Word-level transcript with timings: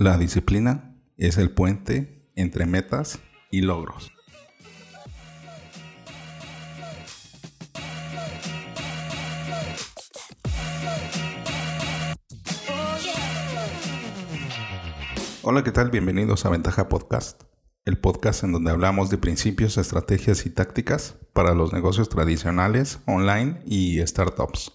La 0.00 0.16
disciplina 0.16 0.96
es 1.18 1.36
el 1.36 1.50
puente 1.50 2.32
entre 2.34 2.64
metas 2.64 3.18
y 3.50 3.60
logros. 3.60 4.10
Hola, 15.42 15.62
¿qué 15.62 15.70
tal? 15.70 15.90
Bienvenidos 15.90 16.46
a 16.46 16.48
Ventaja 16.48 16.88
Podcast, 16.88 17.42
el 17.84 17.98
podcast 17.98 18.42
en 18.42 18.52
donde 18.52 18.70
hablamos 18.70 19.10
de 19.10 19.18
principios, 19.18 19.76
estrategias 19.76 20.46
y 20.46 20.50
tácticas 20.50 21.18
para 21.34 21.52
los 21.52 21.74
negocios 21.74 22.08
tradicionales, 22.08 23.00
online 23.06 23.60
y 23.66 24.00
startups. 24.06 24.72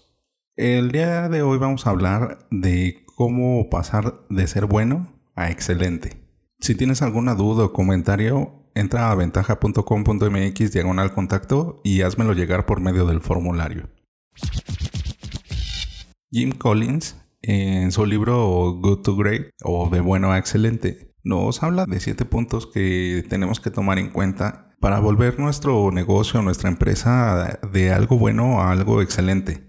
El 0.54 0.92
día 0.92 1.28
de 1.28 1.42
hoy 1.42 1.58
vamos 1.58 1.88
a 1.88 1.90
hablar 1.90 2.46
de 2.52 3.04
cómo 3.16 3.68
pasar 3.70 4.20
de 4.30 4.46
ser 4.46 4.66
bueno 4.66 5.15
a 5.36 5.50
excelente. 5.50 6.26
Si 6.58 6.74
tienes 6.74 7.02
alguna 7.02 7.34
duda 7.34 7.66
o 7.66 7.72
comentario, 7.72 8.70
entra 8.74 9.10
a 9.10 9.14
ventaja.com.mx 9.14 10.72
diagonal 10.72 11.12
contacto 11.12 11.80
y 11.84 12.00
házmelo 12.00 12.32
llegar 12.32 12.66
por 12.66 12.80
medio 12.80 13.06
del 13.06 13.20
formulario. 13.20 13.88
Jim 16.30 16.52
Collins, 16.52 17.16
en 17.42 17.92
su 17.92 18.04
libro 18.04 18.72
Good 18.80 19.02
to 19.02 19.16
Great 19.16 19.50
o 19.62 19.88
de 19.90 20.00
bueno 20.00 20.32
a 20.32 20.38
excelente, 20.38 21.14
nos 21.22 21.62
habla 21.62 21.86
de 21.86 22.00
siete 22.00 22.24
puntos 22.24 22.66
que 22.66 23.24
tenemos 23.28 23.60
que 23.60 23.70
tomar 23.70 23.98
en 23.98 24.10
cuenta 24.10 24.74
para 24.80 25.00
volver 25.00 25.38
nuestro 25.38 25.90
negocio, 25.90 26.42
nuestra 26.42 26.68
empresa 26.68 27.58
de 27.72 27.92
algo 27.92 28.18
bueno 28.18 28.60
a 28.60 28.72
algo 28.72 29.02
excelente. 29.02 29.66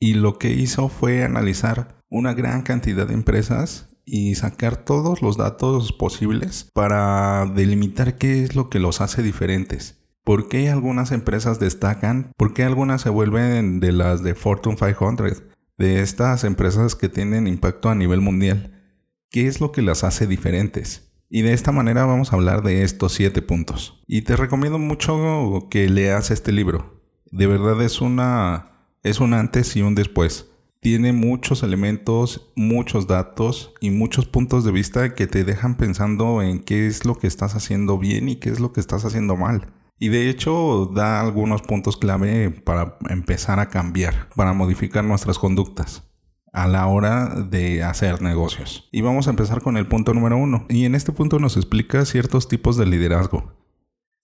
Y 0.00 0.14
lo 0.14 0.38
que 0.38 0.50
hizo 0.52 0.88
fue 0.88 1.24
analizar 1.24 2.02
una 2.08 2.34
gran 2.34 2.62
cantidad 2.62 3.06
de 3.06 3.14
empresas 3.14 3.97
y 4.10 4.34
sacar 4.34 4.76
todos 4.76 5.20
los 5.22 5.36
datos 5.36 5.92
posibles 5.92 6.70
para 6.72 7.46
delimitar 7.46 8.16
qué 8.16 8.42
es 8.42 8.56
lo 8.56 8.70
que 8.70 8.80
los 8.80 9.00
hace 9.00 9.22
diferentes. 9.22 9.98
¿Por 10.24 10.48
qué 10.48 10.70
algunas 10.70 11.12
empresas 11.12 11.60
destacan? 11.60 12.32
¿Por 12.36 12.54
qué 12.54 12.64
algunas 12.64 13.02
se 13.02 13.10
vuelven 13.10 13.80
de 13.80 13.92
las 13.92 14.22
de 14.22 14.34
Fortune 14.34 14.76
500? 14.76 15.42
De 15.76 16.00
estas 16.00 16.44
empresas 16.44 16.94
que 16.94 17.08
tienen 17.08 17.46
impacto 17.46 17.88
a 17.88 17.94
nivel 17.94 18.20
mundial. 18.20 18.82
¿Qué 19.30 19.46
es 19.46 19.60
lo 19.60 19.72
que 19.72 19.82
las 19.82 20.04
hace 20.04 20.26
diferentes? 20.26 21.12
Y 21.30 21.42
de 21.42 21.52
esta 21.52 21.72
manera 21.72 22.06
vamos 22.06 22.32
a 22.32 22.36
hablar 22.36 22.62
de 22.62 22.82
estos 22.82 23.12
siete 23.12 23.42
puntos. 23.42 24.02
Y 24.06 24.22
te 24.22 24.36
recomiendo 24.36 24.78
mucho 24.78 25.68
que 25.70 25.88
leas 25.88 26.30
este 26.30 26.52
libro. 26.52 27.02
De 27.30 27.46
verdad 27.46 27.80
es 27.82 28.00
una 28.00 28.72
es 29.02 29.20
un 29.20 29.32
antes 29.32 29.76
y 29.76 29.82
un 29.82 29.94
después 29.94 30.47
tiene 30.80 31.12
muchos 31.12 31.62
elementos, 31.62 32.52
muchos 32.54 33.06
datos 33.06 33.74
y 33.80 33.90
muchos 33.90 34.26
puntos 34.26 34.64
de 34.64 34.72
vista 34.72 35.14
que 35.14 35.26
te 35.26 35.44
dejan 35.44 35.76
pensando 35.76 36.40
en 36.40 36.60
qué 36.60 36.86
es 36.86 37.04
lo 37.04 37.16
que 37.16 37.26
estás 37.26 37.56
haciendo 37.56 37.98
bien 37.98 38.28
y 38.28 38.36
qué 38.36 38.50
es 38.50 38.60
lo 38.60 38.72
que 38.72 38.80
estás 38.80 39.04
haciendo 39.04 39.36
mal. 39.36 39.72
Y 39.98 40.08
de 40.08 40.30
hecho 40.30 40.90
da 40.94 41.20
algunos 41.20 41.62
puntos 41.62 41.96
clave 41.96 42.50
para 42.50 42.96
empezar 43.10 43.58
a 43.58 43.68
cambiar, 43.68 44.28
para 44.36 44.52
modificar 44.52 45.04
nuestras 45.04 45.38
conductas 45.38 46.04
a 46.52 46.68
la 46.68 46.86
hora 46.86 47.26
de 47.26 47.82
hacer 47.82 48.22
negocios. 48.22 48.88
Y 48.92 49.00
vamos 49.00 49.26
a 49.26 49.30
empezar 49.30 49.60
con 49.60 49.76
el 49.76 49.88
punto 49.88 50.14
número 50.14 50.36
uno. 50.36 50.66
Y 50.68 50.84
en 50.84 50.94
este 50.94 51.12
punto 51.12 51.40
nos 51.40 51.56
explica 51.56 52.04
ciertos 52.04 52.46
tipos 52.46 52.76
de 52.76 52.86
liderazgo. 52.86 53.52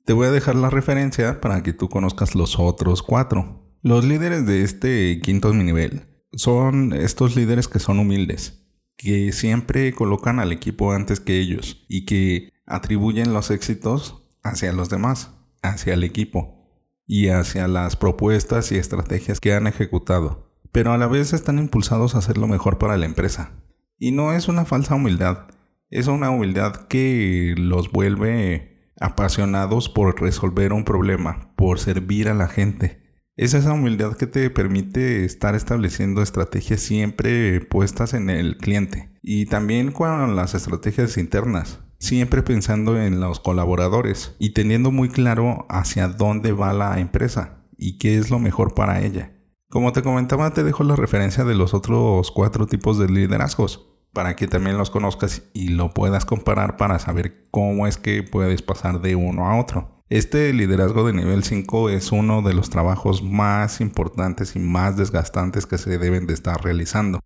Te 0.05 0.13
voy 0.13 0.29
a 0.29 0.31
dejar 0.31 0.55
la 0.55 0.71
referencia 0.71 1.41
para 1.41 1.63
que 1.65 1.73
tú 1.73 1.89
conozcas 1.89 2.37
los 2.37 2.59
otros 2.61 3.03
cuatro. 3.03 3.63
Los 3.83 4.05
líderes 4.05 4.47
de 4.47 4.63
este 4.63 5.21
quinto 5.21 5.53
nivel 5.53 6.14
son 6.37 6.93
estos 6.93 7.37
líderes 7.37 7.69
que 7.69 7.79
son 7.79 7.99
humildes, 7.99 8.65
que 8.97 9.33
siempre 9.33 9.93
colocan 9.93 10.41
al 10.41 10.53
equipo 10.53 10.93
antes 10.93 11.21
que 11.21 11.39
ellos 11.39 11.85
y 11.89 12.07
que 12.07 12.53
atribuyen 12.67 13.33
los 13.33 13.51
éxitos 13.51 14.23
hacia 14.43 14.73
los 14.73 14.89
demás, 14.89 15.31
hacia 15.63 15.95
el 15.95 16.05
equipo 16.05 16.69
y 17.07 17.29
hacia 17.29 17.69
las 17.69 17.97
propuestas 17.97 18.73
y 18.73 18.77
estrategias 18.77 19.41
que 19.41 19.55
han 19.55 19.67
ejecutado, 19.67 20.51
pero 20.73 20.93
a 20.93 20.99
la 20.99 21.07
vez 21.07 21.33
están 21.33 21.59
impulsados 21.59 22.15
a 22.15 22.19
hacer 22.19 22.39
lo 22.39 22.47
mejor 22.47 22.79
para 22.79 22.97
la 22.97 23.07
empresa. 23.07 23.53
Y 23.99 24.11
no 24.11 24.33
es 24.33 24.49
una 24.49 24.65
falsa 24.65 24.95
humildad, 24.95 25.49
es 25.91 26.07
una 26.07 26.31
humildad 26.31 26.87
que 26.89 27.55
los 27.57 27.93
vuelve 27.93 28.91
apasionados 29.01 29.89
por 29.89 30.21
resolver 30.21 30.73
un 30.73 30.85
problema, 30.85 31.53
por 31.57 31.79
servir 31.79 32.29
a 32.29 32.35
la 32.35 32.49
gente 32.49 33.04
es 33.37 33.53
esa 33.55 33.73
humildad 33.73 34.17
que 34.17 34.29
te 34.29 34.49
permite 34.49 35.25
estar 35.25 35.55
estableciendo 35.55 36.23
estrategias 36.23 36.81
siempre 36.81 37.61
puestas 37.61 38.15
en 38.15 38.31
el 38.31 38.59
cliente. 38.59 39.11
Y 39.23 39.47
también 39.47 39.91
con 39.91 40.37
las 40.37 40.55
estrategias 40.55 41.17
internas. 41.17 41.81
Siempre 41.99 42.43
pensando 42.43 43.01
en 43.01 43.21
los 43.21 43.41
colaboradores 43.41 44.37
y 44.39 44.53
teniendo 44.53 44.91
muy 44.91 45.09
claro 45.09 45.67
hacia 45.69 46.09
dónde 46.09 46.53
va 46.53 46.73
la 46.73 47.01
empresa 47.01 47.65
y 47.77 47.99
qué 47.99 48.19
es 48.19 48.31
lo 48.31 48.39
mejor 48.39 48.75
para 48.75 49.01
ella. 49.03 49.33
Como 49.71 49.93
te 49.93 50.03
comentaba, 50.03 50.53
te 50.53 50.63
dejo 50.63 50.85
la 50.85 50.97
referencia 50.97 51.45
de 51.45 51.55
los 51.55 51.75
otros 51.75 52.31
cuatro 52.31 52.67
tipos 52.67 52.99
de 52.99 53.09
liderazgos 53.09 53.94
para 54.15 54.37
que 54.37 54.47
también 54.47 54.79
los 54.79 54.91
conozcas 54.91 55.43
y 55.53 55.69
lo 55.69 55.91
puedas 55.91 56.25
comparar 56.25 56.79
para 56.79 56.99
saber 56.99 57.49
cómo 57.51 57.87
es 57.87 57.99
que 57.99 58.23
puedes 58.23 58.63
pasar 58.63 59.03
de 59.03 59.17
uno 59.17 59.47
a 59.47 59.61
otro. 59.61 60.03
Este 60.09 60.53
liderazgo 60.53 61.07
de 61.07 61.13
nivel 61.13 61.43
5 61.43 61.91
es 61.91 62.13
uno 62.13 62.41
de 62.43 62.55
los 62.55 62.71
trabajos 62.71 63.23
más 63.23 63.81
importantes 63.81 64.55
y 64.55 64.61
más 64.61 64.97
desgastantes 64.97 65.67
que 65.67 65.79
se 65.79 65.99
deben 65.99 66.27
de 66.27 66.35
estar 66.35 66.63
realizando, 66.63 67.21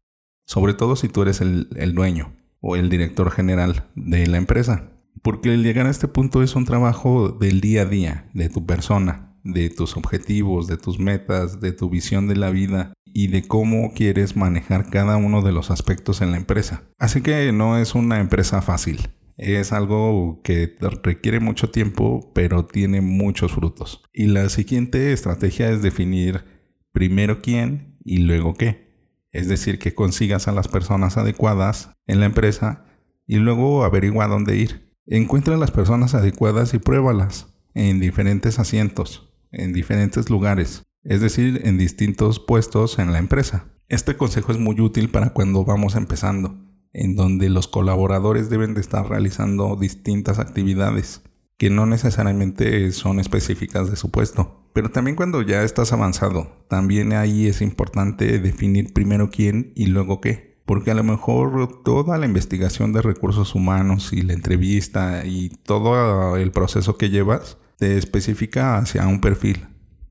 sobre 0.47 0.75
todo 0.75 0.97
si 0.97 1.09
tú 1.09 1.23
eres 1.23 1.41
el, 1.41 1.69
dueño 1.95 2.35
o 2.61 2.77
el 2.77 2.89
director 2.89 3.31
general 3.31 3.91
de 3.95 4.27
la 4.27 4.39
empresa, 4.39 4.93
porque 5.23 5.53
el 5.53 5.63
llegar 5.63 5.87
a 5.87 5.91
este 5.91 6.09
punto 6.09 6.43
es 6.43 6.57
un 6.57 6.65
trabajo 6.65 7.29
del 7.29 7.61
día 7.61 7.83
a 7.83 7.87
día, 7.87 8.31
de 8.33 8.49
tu 8.49 8.65
persona, 8.65 9.37
de 9.45 9.71
tus 9.71 9.97
objetivos, 9.97 10.67
de 10.67 10.79
tus 10.79 10.99
metas, 10.99 11.61
de 11.61 11.73
tu 11.73 11.91
visión 11.91 12.29
de 12.29 12.37
la 12.37 12.51
vida 12.51 12.93
y 13.15 13.29
de 13.29 13.47
cómo 13.47 13.93
quieres 13.95 14.37
manejar 14.37 14.91
cada 14.91 15.17
uno 15.17 15.43
de 15.43 15.53
los 15.53 15.71
aspectos 15.71 16.21
en 16.21 16.31
la 16.31 16.37
empresa. 16.37 16.83
Así 16.99 17.21
que 17.21 17.53
no 17.53 17.79
es 17.79 17.95
una 17.95 18.21
empresa 18.21 18.63
fácil 18.63 19.09
es 19.39 19.73
algo 19.73 20.41
que 20.43 20.77
requiere 21.03 21.39
mucho 21.39 21.71
tiempo, 21.71 22.33
pero 22.35 22.67
tiene 22.67 23.01
muchos 23.01 23.53
frutos. 23.53 24.03
Y 24.13 24.27
la 24.27 24.49
siguiente 24.49 25.13
estrategia 25.13 25.71
es 25.71 25.81
definir 25.81 26.45
primero 26.93 27.41
quién 27.41 27.97
y 28.05 28.19
luego 28.19 28.55
qué. 28.55 28.89
Es 29.31 29.49
decir, 29.49 29.79
que 29.79 29.95
consigas 29.95 30.49
a 30.49 30.53
las 30.53 30.67
personas 30.67 31.17
adecuadas 31.17 31.95
en 32.07 32.19
la 32.19 32.27
empresa 32.27 32.85
y 33.27 33.37
luego 33.37 33.85
averigua 33.85 34.27
dónde 34.27 34.57
ir. 34.57 34.93
Encuentra 35.07 35.57
las 35.57 35.71
personas 35.71 36.15
adecuadas 36.15 36.75
y 36.75 36.79
pruébalas 36.79 37.55
en 37.75 38.01
diferentes 38.01 38.59
asientos, 38.59 39.33
en 39.53 39.73
diferentes 39.73 40.31
lugares, 40.31 40.83
es 41.09 41.23
decir, 41.23 41.63
en 41.65 41.79
distintos 41.79 42.39
puestos 42.39 42.99
en 42.99 43.13
la 43.13 43.19
empresa. 43.19 43.65
Este 43.89 44.19
consejo 44.19 44.53
es 44.53 44.59
muy 44.59 44.79
útil 44.79 45.09
para 45.09 45.31
cuando 45.31 45.65
vamos 45.65 45.97
empezando 45.97 46.55
en 46.93 47.17
donde 47.17 47.49
los 47.49 47.67
colaboradores 47.67 48.51
deben 48.51 48.75
de 48.75 48.83
estar 48.83 49.09
realizando 49.09 49.75
distintas 49.77 50.39
actividades 50.39 51.23
que 51.57 51.71
no 51.71 51.87
necesariamente 51.87 52.93
son 52.93 53.21
específicas 53.21 53.91
de 53.91 53.97
su 53.97 54.11
puesto. 54.11 54.69
Pero 54.75 54.91
también 54.91 55.17
cuando 55.17 55.41
ya 55.41 55.63
estás 55.65 55.95
avanzado, 55.95 56.67
también 56.69 57.15
ahí 57.15 57.47
es 57.47 57.63
importante 57.63 58.39
definir 58.39 58.93
primero 58.93 59.31
quién 59.31 59.73
y 59.75 59.87
luego 59.87 60.21
qué. 60.21 60.59
Porque 60.67 60.91
a 60.91 60.95
lo 60.95 61.05
mejor 61.05 61.83
toda 61.85 62.19
la 62.19 62.27
investigación 62.27 62.93
de 62.93 63.01
recursos 63.01 63.55
humanos 63.55 64.13
y 64.13 64.21
la 64.21 64.35
entrevista 64.35 65.25
y 65.25 65.49
todo 65.63 66.37
el 66.37 66.53
proceso 66.53 66.99
que 66.99 67.09
llevas 67.09 67.57
te 67.79 67.97
especifica 67.97 68.77
hacia 68.77 69.07
un 69.07 69.23
perfil 69.23 69.67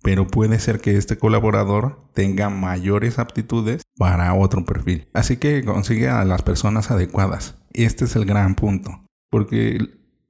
pero 0.08 0.26
puede 0.26 0.58
ser 0.60 0.80
que 0.80 0.96
este 0.96 1.18
colaborador 1.18 2.00
tenga 2.14 2.50
mayores 2.50 3.20
aptitudes 3.20 3.82
para 3.98 4.34
otro 4.36 4.64
perfil. 4.64 5.10
Así 5.12 5.36
que 5.36 5.66
consigue 5.66 6.08
a 6.08 6.24
las 6.24 6.44
personas 6.44 6.92
adecuadas. 6.92 7.58
Este 7.74 8.06
es 8.06 8.16
el 8.16 8.24
gran 8.24 8.56
punto. 8.56 9.04
Porque 9.30 9.80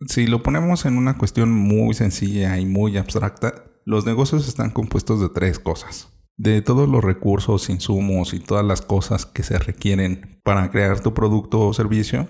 si 0.07 0.25
lo 0.25 0.41
ponemos 0.41 0.85
en 0.87 0.97
una 0.97 1.19
cuestión 1.19 1.51
muy 1.51 1.93
sencilla 1.93 2.57
y 2.57 2.65
muy 2.65 2.97
abstracta, 2.97 3.65
los 3.85 4.03
negocios 4.07 4.47
están 4.47 4.71
compuestos 4.71 5.21
de 5.21 5.29
tres 5.29 5.59
cosas. 5.59 6.11
De 6.37 6.63
todos 6.63 6.89
los 6.89 7.03
recursos, 7.03 7.69
insumos 7.69 8.33
y 8.33 8.39
todas 8.39 8.65
las 8.65 8.81
cosas 8.81 9.27
que 9.27 9.43
se 9.43 9.59
requieren 9.59 10.39
para 10.43 10.71
crear 10.71 11.01
tu 11.01 11.13
producto 11.13 11.59
o 11.59 11.71
servicio. 11.75 12.27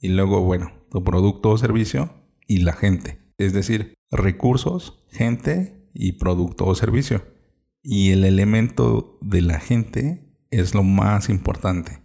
Y 0.00 0.08
luego, 0.08 0.42
bueno, 0.42 0.70
tu 0.90 1.02
producto 1.02 1.48
o 1.48 1.56
servicio 1.56 2.12
y 2.46 2.58
la 2.58 2.74
gente. 2.74 3.32
Es 3.38 3.54
decir, 3.54 3.94
recursos, 4.10 5.02
gente 5.08 5.79
y 5.94 6.12
producto 6.12 6.66
o 6.66 6.74
servicio. 6.74 7.24
Y 7.82 8.10
el 8.10 8.24
elemento 8.24 9.18
de 9.20 9.42
la 9.42 9.60
gente 9.60 10.30
es 10.50 10.74
lo 10.74 10.82
más 10.82 11.28
importante. 11.28 12.00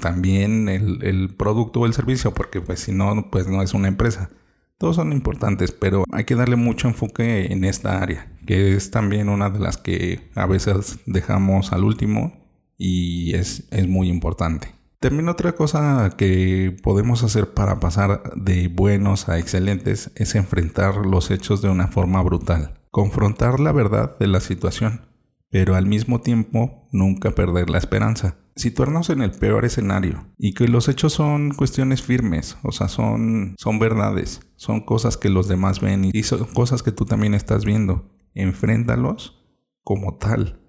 También 0.00 0.68
el, 0.68 1.02
el, 1.02 1.34
producto 1.34 1.80
o 1.80 1.86
el 1.86 1.92
servicio, 1.92 2.32
porque 2.32 2.60
pues 2.60 2.80
si 2.80 2.92
no, 2.92 3.30
pues 3.30 3.48
no 3.48 3.62
es 3.62 3.74
una 3.74 3.88
empresa. 3.88 4.30
Todos 4.78 4.96
son 4.96 5.12
importantes, 5.12 5.72
pero 5.72 6.04
hay 6.10 6.24
que 6.24 6.36
darle 6.36 6.56
mucho 6.56 6.88
enfoque 6.88 7.52
en 7.52 7.64
esta 7.64 8.00
área, 8.00 8.32
que 8.46 8.74
es 8.74 8.90
también 8.90 9.28
una 9.28 9.50
de 9.50 9.58
las 9.58 9.76
que 9.76 10.30
a 10.34 10.46
veces 10.46 11.00
dejamos 11.04 11.72
al 11.72 11.84
último 11.84 12.48
y 12.78 13.34
es, 13.34 13.68
es 13.70 13.88
muy 13.88 14.08
importante. 14.08 14.78
También 15.00 15.28
otra 15.28 15.52
cosa 15.52 16.14
que 16.16 16.76
podemos 16.82 17.22
hacer 17.22 17.52
para 17.52 17.78
pasar 17.78 18.34
de 18.34 18.68
buenos 18.68 19.28
a 19.28 19.38
excelentes 19.38 20.10
es 20.16 20.34
enfrentar 20.34 21.06
los 21.06 21.30
hechos 21.30 21.60
de 21.60 21.68
una 21.68 21.88
forma 21.88 22.22
brutal, 22.22 22.77
confrontar 22.90 23.60
la 23.60 23.72
verdad 23.72 24.18
de 24.18 24.26
la 24.26 24.40
situación, 24.40 25.02
pero 25.50 25.74
al 25.74 25.86
mismo 25.86 26.20
tiempo 26.20 26.88
nunca 26.92 27.30
perder 27.32 27.70
la 27.70 27.78
esperanza. 27.78 28.36
Situarnos 28.56 29.10
en 29.10 29.22
el 29.22 29.30
peor 29.30 29.64
escenario 29.64 30.26
y 30.36 30.52
que 30.52 30.66
los 30.66 30.88
hechos 30.88 31.12
son 31.12 31.50
cuestiones 31.50 32.02
firmes, 32.02 32.56
o 32.62 32.72
sea, 32.72 32.88
son, 32.88 33.54
son 33.56 33.78
verdades, 33.78 34.40
son 34.56 34.80
cosas 34.80 35.16
que 35.16 35.28
los 35.28 35.46
demás 35.48 35.80
ven 35.80 36.10
y 36.12 36.22
son 36.24 36.44
cosas 36.46 36.82
que 36.82 36.92
tú 36.92 37.04
también 37.04 37.34
estás 37.34 37.64
viendo. 37.64 38.10
Enfréntalos 38.34 39.44
como 39.84 40.18
tal 40.18 40.60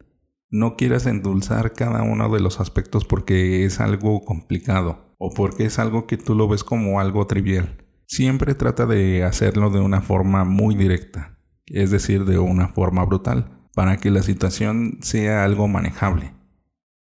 no 0.52 0.76
quieras 0.76 1.06
endulzar 1.06 1.74
cada 1.74 2.02
uno 2.02 2.30
de 2.30 2.40
los 2.40 2.60
aspectos 2.60 3.06
porque 3.06 3.66
es 3.66 3.80
algo 3.80 4.26
complicado 4.26 5.14
o 5.20 5.32
porque 5.32 5.66
es 5.66 5.78
algo 5.78 6.08
que 6.08 6.18
tú 6.18 6.34
lo 6.34 6.48
ves 6.48 6.64
como 6.64 7.00
algo 7.00 7.28
trivial. 7.28 7.86
Siempre 8.08 8.56
trata 8.56 8.88
de 8.88 9.24
hacerlo 9.24 9.70
de 9.70 9.80
una 9.80 10.02
forma 10.02 10.46
muy 10.46 10.76
directa, 10.76 11.38
es 11.70 11.92
decir, 11.92 12.26
de 12.26 12.40
una 12.40 12.68
forma 12.68 13.06
brutal, 13.06 13.60
para 13.74 13.98
que 13.98 14.12
la 14.12 14.24
situación 14.24 14.98
sea 15.02 15.44
algo 15.44 15.68
manejable, 15.68 16.34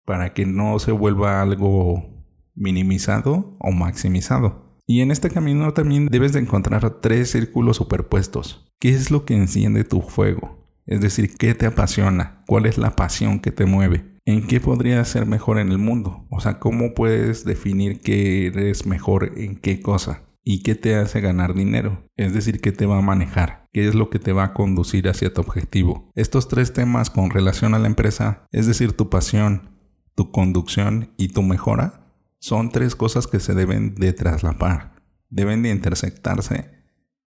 para 0.05 0.33
que 0.33 0.45
no 0.45 0.79
se 0.79 0.91
vuelva 0.91 1.41
algo 1.41 2.25
minimizado 2.55 3.57
o 3.59 3.71
maximizado. 3.71 4.77
Y 4.87 5.01
en 5.01 5.11
este 5.11 5.29
camino 5.29 5.73
también 5.73 6.07
debes 6.07 6.33
de 6.33 6.39
encontrar 6.39 7.01
tres 7.01 7.31
círculos 7.31 7.77
superpuestos. 7.77 8.71
¿Qué 8.79 8.89
es 8.89 9.11
lo 9.11 9.25
que 9.25 9.35
enciende 9.35 9.83
tu 9.83 10.01
fuego? 10.01 10.61
Es 10.85 11.01
decir, 11.01 11.35
¿qué 11.37 11.53
te 11.53 11.65
apasiona? 11.65 12.43
¿Cuál 12.47 12.65
es 12.65 12.77
la 12.77 12.95
pasión 12.95 13.39
que 13.39 13.51
te 13.51 13.65
mueve? 13.65 14.11
¿En 14.25 14.47
qué 14.47 14.59
podrías 14.59 15.07
ser 15.07 15.25
mejor 15.25 15.59
en 15.59 15.71
el 15.71 15.77
mundo? 15.77 16.25
O 16.29 16.41
sea, 16.41 16.59
¿cómo 16.59 16.93
puedes 16.93 17.45
definir 17.45 18.01
que 18.01 18.47
eres 18.47 18.85
mejor 18.85 19.31
en 19.37 19.55
qué 19.55 19.81
cosa? 19.81 20.23
¿Y 20.43 20.63
qué 20.63 20.75
te 20.75 20.95
hace 20.95 21.21
ganar 21.21 21.53
dinero? 21.53 22.09
Es 22.17 22.33
decir, 22.33 22.61
¿qué 22.61 22.71
te 22.71 22.87
va 22.87 22.97
a 22.97 23.01
manejar? 23.01 23.67
¿Qué 23.71 23.87
es 23.87 23.93
lo 23.93 24.09
que 24.09 24.17
te 24.17 24.33
va 24.33 24.45
a 24.45 24.53
conducir 24.53 25.07
hacia 25.07 25.33
tu 25.33 25.41
objetivo? 25.41 26.11
Estos 26.15 26.47
tres 26.47 26.73
temas 26.73 27.09
con 27.09 27.29
relación 27.29 27.73
a 27.75 27.79
la 27.79 27.87
empresa, 27.87 28.47
es 28.51 28.65
decir, 28.65 28.93
tu 28.93 29.09
pasión, 29.09 29.69
tu 30.15 30.31
conducción 30.31 31.13
y 31.17 31.29
tu 31.29 31.43
mejora, 31.43 32.15
son 32.39 32.69
tres 32.69 32.95
cosas 32.95 33.27
que 33.27 33.39
se 33.39 33.53
deben 33.53 33.93
de 33.93 34.13
traslapar, 34.13 34.95
deben 35.29 35.61
de 35.61 35.69
intersectarse 35.69 36.71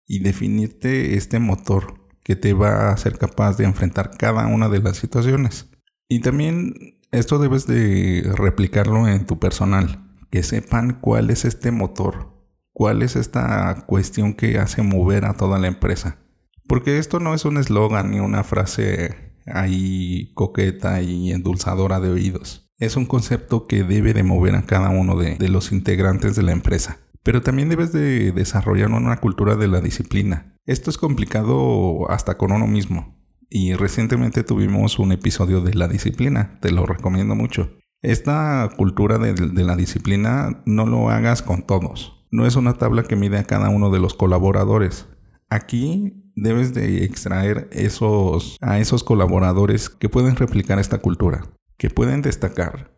y 0.06 0.20
definirte 0.20 1.14
este 1.16 1.38
motor 1.38 2.08
que 2.24 2.34
te 2.34 2.54
va 2.54 2.88
a 2.88 2.92
hacer 2.92 3.18
capaz 3.18 3.58
de 3.58 3.64
enfrentar 3.64 4.16
cada 4.16 4.46
una 4.46 4.70
de 4.70 4.80
las 4.80 4.96
situaciones. 4.96 5.68
Y 6.08 6.20
también 6.20 6.98
esto 7.10 7.38
debes 7.38 7.66
de 7.66 8.32
replicarlo 8.36 9.06
en 9.06 9.26
tu 9.26 9.38
personal, 9.38 10.10
que 10.30 10.42
sepan 10.42 10.98
cuál 11.00 11.28
es 11.28 11.44
este 11.44 11.72
motor, 11.72 12.31
cuál 12.72 13.02
es 13.02 13.16
esta 13.16 13.84
cuestión 13.86 14.34
que 14.34 14.58
hace 14.58 14.82
mover 14.82 15.24
a 15.24 15.34
toda 15.34 15.58
la 15.58 15.68
empresa. 15.68 16.18
Porque 16.66 16.98
esto 16.98 17.20
no 17.20 17.34
es 17.34 17.44
un 17.44 17.58
eslogan 17.58 18.10
ni 18.10 18.20
una 18.20 18.44
frase 18.44 19.32
ahí 19.46 20.32
coqueta 20.34 21.02
y 21.02 21.32
endulzadora 21.32 22.00
de 22.00 22.10
oídos. 22.10 22.70
Es 22.78 22.96
un 22.96 23.06
concepto 23.06 23.66
que 23.66 23.84
debe 23.84 24.12
de 24.12 24.22
mover 24.22 24.56
a 24.56 24.62
cada 24.62 24.90
uno 24.90 25.16
de, 25.16 25.36
los 25.48 25.72
integrantes 25.72 26.34
de 26.34 26.42
la 26.42 26.52
empresa. 26.52 26.98
Pero 27.22 27.42
también 27.42 27.68
debes 27.68 27.92
de 27.92 28.32
desarrollar 28.32 28.90
una 28.90 29.18
cultura 29.18 29.54
de 29.54 29.68
la 29.68 29.80
disciplina. 29.80 30.58
Esto 30.66 30.90
es 30.90 30.98
complicado 30.98 32.10
hasta 32.10 32.36
con 32.36 32.52
uno 32.52 32.66
mismo. 32.66 33.22
Y 33.48 33.74
recientemente 33.74 34.42
tuvimos 34.42 34.98
un 34.98 35.12
episodio 35.12 35.60
de 35.60 35.74
la 35.74 35.86
disciplina, 35.86 36.58
te 36.60 36.72
lo 36.72 36.86
recomiendo 36.86 37.34
mucho. 37.34 37.76
Esta 38.00 38.68
cultura 38.76 39.18
de, 39.18 39.62
la 39.62 39.76
disciplina 39.76 40.62
no 40.66 40.86
lo 40.86 41.10
hagas 41.10 41.42
con 41.42 41.62
todos. 41.66 42.21
No 42.32 42.46
es 42.46 42.56
una 42.56 42.74
tabla 42.74 43.04
que 43.04 43.14
mide 43.14 43.38
a 43.38 43.44
cada 43.44 43.68
uno 43.68 43.90
de 43.90 44.00
los 44.00 44.14
colaboradores. 44.14 45.06
Aquí 45.50 46.32
debes 46.34 46.74
de 46.74 47.04
extraer 47.04 47.68
esos, 47.70 48.56
a 48.60 48.80
esos 48.80 49.04
colaboradores 49.04 49.88
que 49.88 50.08
pueden 50.08 50.34
replicar 50.34 50.80
esta 50.80 50.98
cultura, 50.98 51.44
que 51.76 51.90
pueden 51.90 52.22
destacar, 52.22 52.92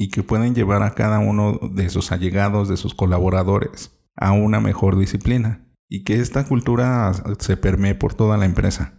y 0.00 0.08
que 0.08 0.22
pueden 0.22 0.54
llevar 0.54 0.82
a 0.82 0.94
cada 0.94 1.18
uno 1.18 1.60
de 1.72 1.90
sus 1.90 2.10
allegados, 2.10 2.70
de 2.70 2.78
sus 2.78 2.94
colaboradores, 2.94 4.00
a 4.16 4.32
una 4.32 4.58
mejor 4.58 4.98
disciplina 4.98 5.68
y 5.90 6.04
que 6.04 6.20
esta 6.20 6.46
cultura 6.46 7.12
se 7.38 7.58
permee 7.58 7.94
por 7.94 8.14
toda 8.14 8.38
la 8.38 8.46
empresa. 8.46 8.94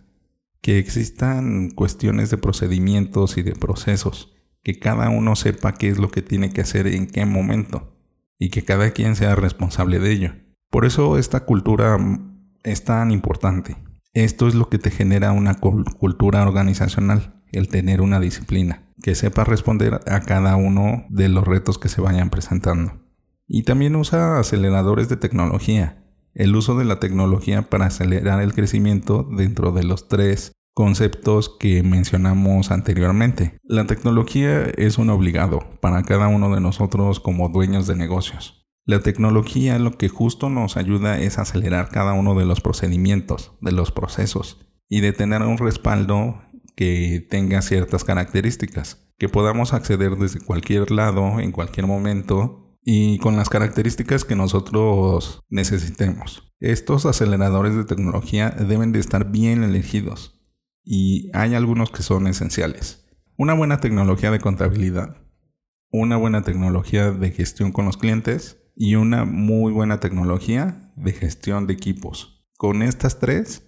Que 0.62 0.78
existan 0.78 1.72
cuestiones 1.72 2.30
de 2.30 2.38
procedimientos 2.38 3.38
y 3.40 3.42
de 3.42 3.54
procesos, 3.54 4.32
que 4.62 4.78
cada 4.78 5.10
uno 5.10 5.36
sepa 5.36 5.74
qué 5.74 5.90
es 5.90 5.98
lo 5.98 6.12
que 6.12 6.22
tiene 6.22 6.54
que 6.54 6.62
hacer 6.62 6.86
en 6.86 7.08
qué 7.08 7.26
momento 7.26 7.98
y 8.42 8.50
que 8.50 8.64
cada 8.64 8.90
quien 8.90 9.16
sea 9.16 9.36
responsable 9.36 10.00
de 10.00 10.12
ello. 10.12 10.32
Por 10.72 10.86
eso 10.86 11.20
esta 11.20 11.42
cultura 11.42 11.96
es 12.64 12.84
tan 12.84 13.12
importante. 13.12 13.78
Esto 14.14 14.48
es 14.48 14.56
lo 14.56 14.68
que 14.68 14.80
te 14.80 14.90
genera 14.90 15.32
una 15.32 15.60
cultura 15.60 16.42
organizacional, 16.42 17.40
el 17.52 17.68
tener 17.68 18.02
una 18.02 18.20
disciplina 18.20 18.90
que 19.04 19.14
sepa 19.14 19.44
responder 19.44 20.00
a 20.08 20.22
cada 20.22 20.56
uno 20.56 21.06
de 21.10 21.30
los 21.30 21.46
retos 21.46 21.78
que 21.78 21.88
se 21.88 22.02
vayan 22.02 22.32
presentando. 22.32 22.94
Y 23.48 23.62
también 23.62 23.96
usa 23.96 24.40
aceleradores 24.40 25.08
de 25.08 25.18
tecnología. 25.18 26.04
El 26.34 26.56
uso 26.56 26.76
de 26.76 26.86
la 26.86 27.00
tecnología 27.00 27.70
para 27.70 27.86
acelerar 27.86 28.42
el 28.42 28.56
crecimiento 28.56 29.22
dentro 29.22 29.72
de 29.72 29.84
los 29.84 30.08
tres 30.08 30.52
conceptos 30.74 31.50
que 31.60 31.84
mencionamos 31.84 32.72
anteriormente. 32.72 33.58
La 33.64 33.86
tecnología 33.86 34.64
es 34.78 34.98
un 34.98 35.10
obligado 35.10 35.60
para 35.82 36.04
cada 36.04 36.28
uno 36.28 36.54
de 36.54 36.62
nosotros 36.62 37.20
como 37.20 37.50
dueños 37.50 37.88
de 37.88 37.96
negocios. 37.96 38.68
La 38.86 39.02
tecnología 39.02 39.78
lo 39.80 39.92
que 39.98 40.10
justo 40.10 40.50
nos 40.50 40.76
ayuda 40.78 41.20
es 41.20 41.38
acelerar 41.38 41.90
cada 41.90 42.14
uno 42.14 42.36
de 42.36 42.46
los 42.46 42.62
procedimientos, 42.62 43.54
de 43.62 43.72
los 43.72 43.92
procesos 43.92 44.66
y 44.90 45.02
de 45.02 45.14
tener 45.14 45.44
un 45.44 45.58
respaldo 45.58 46.42
que 46.76 47.26
tenga 47.30 47.62
ciertas 47.62 48.04
características, 48.04 49.12
que 49.20 49.30
podamos 49.30 49.74
acceder 49.74 50.16
desde 50.16 50.40
cualquier 50.40 50.90
lado, 50.90 51.40
en 51.40 51.52
cualquier 51.52 51.86
momento 51.86 52.80
y 52.84 53.20
con 53.20 53.36
las 53.36 53.50
características 53.50 54.26
que 54.26 54.36
nosotros 54.36 55.42
necesitemos. 55.50 56.52
Estos 56.60 57.06
aceleradores 57.06 57.76
de 57.76 57.86
tecnología 57.86 58.50
deben 58.50 58.92
de 58.92 59.00
estar 59.00 59.30
bien 59.30 59.64
elegidos 59.64 60.41
y 60.84 61.30
hay 61.34 61.56
algunos 61.56 61.92
que 61.92 62.04
son 62.04 62.28
esenciales. 62.28 63.06
Una 63.38 63.54
buena 63.54 63.80
tecnología 63.80 64.32
de 64.32 64.40
contabilidad, 64.40 65.18
una 65.92 66.18
buena 66.18 66.44
tecnología 66.44 67.12
de 67.12 67.32
gestión 67.32 67.72
con 67.72 67.86
los 67.86 67.98
clientes 67.98 68.58
y 68.76 68.96
una 68.96 69.26
muy 69.26 69.72
buena 69.72 70.00
tecnología 70.00 70.94
de 70.96 71.12
gestión 71.14 71.68
de 71.68 71.74
equipos. 71.74 72.46
Con 72.58 72.82
estas 72.82 73.20
tres 73.20 73.64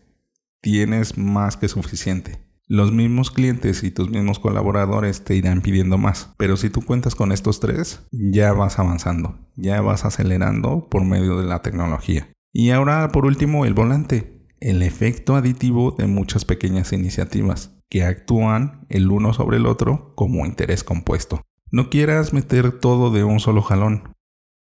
tienes 0.62 1.18
más 1.18 1.58
que 1.58 1.68
suficiente 1.68 2.44
los 2.68 2.92
mismos 2.92 3.30
clientes 3.30 3.84
y 3.84 3.92
tus 3.92 4.10
mismos 4.10 4.40
colaboradores 4.40 5.24
te 5.24 5.36
irán 5.36 5.62
pidiendo 5.62 5.98
más. 5.98 6.34
Pero 6.38 6.58
si 6.58 6.70
tú 6.70 6.82
cuentas 6.82 7.14
con 7.14 7.32
estos 7.32 7.60
tres, 7.60 8.02
ya 8.12 8.54
vas 8.54 8.80
avanzando, 8.80 9.38
ya 9.56 9.82
vas 9.82 10.06
acelerando 10.06 10.88
por 10.90 11.04
medio 11.04 11.38
de 11.40 11.46
la 11.46 11.62
tecnología. 11.62 12.30
Y 12.52 12.70
ahora, 12.70 13.10
por 13.10 13.26
último, 13.26 13.66
el 13.66 13.74
volante, 13.74 14.33
el 14.64 14.82
efecto 14.82 15.36
aditivo 15.36 15.92
de 15.92 16.08
muchas 16.08 16.46
pequeñas 16.46 16.94
iniciativas 16.94 17.76
que 17.90 18.04
actúan 18.04 18.86
el 18.90 19.12
uno 19.12 19.34
sobre 19.34 19.58
el 19.58 19.66
otro 19.66 20.14
como 20.16 20.46
interés 20.46 20.84
compuesto. 20.84 21.42
No 21.72 21.90
quieras 21.90 22.34
meter 22.34 22.80
todo 22.80 23.12
de 23.12 23.24
un 23.24 23.40
solo 23.40 23.62
jalón 23.62 24.14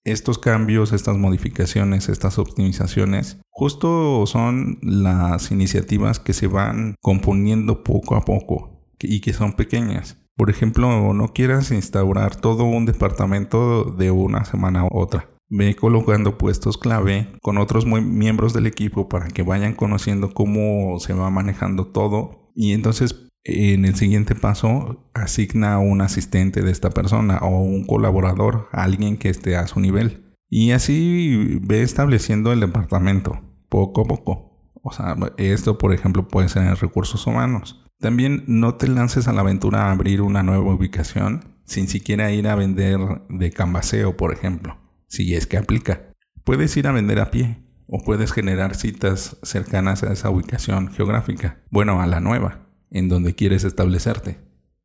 estos 0.03 0.37
cambios, 0.37 0.91
estas 0.91 1.17
modificaciones, 1.17 2.09
estas 2.09 2.37
optimizaciones, 2.37 3.37
justo 3.49 4.25
son 4.25 4.79
las 4.81 5.51
iniciativas 5.51 6.19
que 6.19 6.33
se 6.33 6.47
van 6.47 6.95
componiendo 7.01 7.83
poco 7.83 8.15
a 8.15 8.25
poco 8.25 8.81
y 8.99 9.21
que 9.21 9.33
son 9.33 9.53
pequeñas. 9.53 10.17
Por 10.35 10.49
ejemplo, 10.49 11.13
no 11.13 11.27
quieras 11.29 11.71
instaurar 11.71 12.35
todo 12.35 12.63
un 12.63 12.85
departamento 12.85 13.83
de 13.83 14.11
una 14.11 14.45
semana 14.45 14.81
a 14.81 14.87
otra. 14.91 15.29
Ve 15.55 15.75
colocando 15.75 16.37
puestos 16.37 16.79
clave 16.79 17.27
con 17.41 17.59
otros 17.59 17.85
miembros 17.85 18.53
del 18.53 18.65
equipo 18.65 19.07
para 19.07 19.27
que 19.27 19.43
vayan 19.43 19.75
conociendo 19.75 20.33
cómo 20.33 20.99
se 20.99 21.13
va 21.13 21.29
manejando 21.29 21.85
todo 21.85 22.51
y 22.55 22.73
entonces 22.73 23.29
en 23.45 23.83
el 23.83 23.95
siguiente 23.95 24.35
paso, 24.35 25.09
asigna 25.13 25.73
a 25.73 25.79
un 25.79 26.01
asistente 26.01 26.61
de 26.61 26.71
esta 26.71 26.91
persona 26.91 27.39
o 27.39 27.61
un 27.61 27.85
colaborador, 27.85 28.69
alguien 28.71 29.17
que 29.17 29.29
esté 29.29 29.57
a 29.57 29.67
su 29.67 29.79
nivel. 29.81 30.33
Y 30.49 30.71
así 30.71 31.59
ve 31.61 31.81
estableciendo 31.81 32.53
el 32.53 32.61
departamento, 32.61 33.41
poco 33.69 34.01
a 34.01 34.05
poco. 34.05 34.71
O 34.81 34.93
sea, 34.93 35.15
esto 35.37 35.77
por 35.77 35.93
ejemplo 35.93 36.27
puede 36.27 36.49
ser 36.49 36.63
en 36.63 36.75
recursos 36.75 37.27
humanos. 37.27 37.85
También 37.99 38.43
no 38.47 38.75
te 38.75 38.87
lances 38.87 39.27
a 39.27 39.33
la 39.33 39.41
aventura 39.41 39.87
a 39.87 39.91
abrir 39.91 40.21
una 40.21 40.43
nueva 40.43 40.73
ubicación 40.73 41.59
sin 41.65 41.87
siquiera 41.87 42.31
ir 42.31 42.47
a 42.47 42.55
vender 42.55 42.99
de 43.29 43.51
cambaseo, 43.51 44.17
por 44.17 44.33
ejemplo, 44.33 44.77
si 45.13 45.35
es 45.35 45.45
que 45.45 45.57
aplica. 45.57 46.11
Puedes 46.43 46.75
ir 46.75 46.87
a 46.87 46.91
vender 46.91 47.19
a 47.19 47.29
pie 47.29 47.59
o 47.85 48.03
puedes 48.03 48.31
generar 48.31 48.73
citas 48.73 49.37
cercanas 49.43 50.01
a 50.01 50.11
esa 50.11 50.31
ubicación 50.31 50.91
geográfica. 50.91 51.61
Bueno, 51.69 52.01
a 52.01 52.07
la 52.07 52.19
nueva 52.19 52.67
en 52.89 53.09
donde 53.09 53.35
quieres 53.35 53.63
establecerte. 53.63 54.39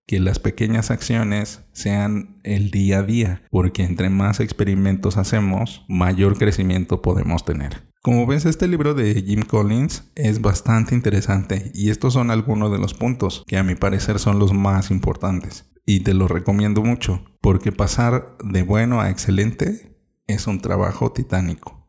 que 0.06 0.20
las 0.20 0.38
pequeñas 0.38 0.90
acciones 0.90 1.60
sean 1.72 2.40
el 2.42 2.70
día 2.70 3.00
a 3.00 3.02
día, 3.02 3.42
porque 3.50 3.84
entre 3.84 4.08
más 4.08 4.40
experimentos 4.40 5.18
hacemos, 5.18 5.84
mayor 5.86 6.38
crecimiento 6.38 7.02
podemos 7.02 7.44
tener. 7.44 7.82
Como 8.00 8.26
ves, 8.26 8.46
este 8.46 8.68
libro 8.68 8.94
de 8.94 9.22
Jim 9.22 9.42
Collins 9.42 10.10
es 10.14 10.40
bastante 10.40 10.94
interesante 10.94 11.70
y 11.74 11.90
estos 11.90 12.14
son 12.14 12.30
algunos 12.30 12.72
de 12.72 12.78
los 12.78 12.94
puntos 12.94 13.44
que 13.46 13.58
a 13.58 13.62
mi 13.62 13.74
parecer 13.74 14.18
son 14.18 14.38
los 14.38 14.54
más 14.54 14.90
importantes. 14.90 15.70
Y 15.84 16.00
te 16.00 16.14
lo 16.14 16.26
recomiendo 16.26 16.82
mucho, 16.82 17.22
porque 17.42 17.70
pasar 17.70 18.38
de 18.42 18.62
bueno 18.62 19.02
a 19.02 19.10
excelente 19.10 19.97
es 20.28 20.46
un 20.46 20.60
trabajo 20.60 21.10
titánico. 21.10 21.88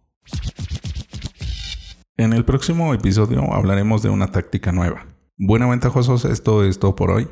En 2.17 2.33
el 2.33 2.45
próximo 2.45 2.93
episodio 2.93 3.53
hablaremos 3.53 4.01
de 4.01 4.09
una 4.09 4.31
táctica 4.31 4.71
nueva. 4.71 5.05
Bueno, 5.37 5.69
ventajosos, 5.69 6.25
esto 6.25 6.63
es 6.63 6.79
todo 6.79 6.95
por 6.95 7.11
hoy. 7.11 7.27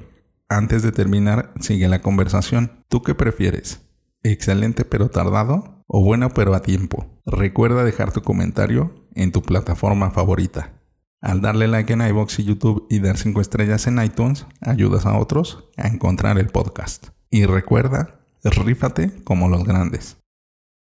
Antes 0.50 0.84
de 0.84 0.92
terminar, 0.92 1.54
sigue 1.60 1.88
la 1.88 2.02
conversación. 2.02 2.86
¿Tú 2.90 3.02
qué 3.02 3.16
prefieres? 3.16 3.82
¿Excelente 4.24 4.86
pero 4.86 5.10
tardado? 5.10 5.84
¿O 5.88 6.04
bueno 6.04 6.30
pero 6.34 6.54
a 6.54 6.62
tiempo? 6.62 7.22
Recuerda 7.26 7.84
dejar 7.84 8.12
tu 8.12 8.22
comentario 8.22 9.08
en 9.16 9.32
tu 9.32 9.42
plataforma 9.42 10.12
favorita. 10.12 10.74
Al 11.22 11.42
darle 11.42 11.68
like 11.68 11.92
en 11.92 12.02
iBox 12.02 12.40
y 12.40 12.44
YouTube 12.44 12.86
y 12.90 13.00
dar 13.00 13.18
5 13.18 13.42
estrellas 13.42 13.88
en 13.88 14.02
iTunes, 14.04 14.46
ayudas 14.62 15.06
a 15.06 15.18
otros 15.18 15.70
a 15.78 15.88
encontrar 15.88 16.38
el 16.38 16.48
podcast. 16.48 17.08
Y 17.30 17.46
recuerda, 17.46 18.20
rífate 18.44 19.24
como 19.24 19.50
los 19.50 19.64
grandes. 19.64 20.18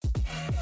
Thank 0.03 0.56